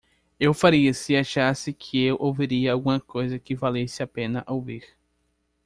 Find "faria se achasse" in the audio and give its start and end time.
0.51-1.71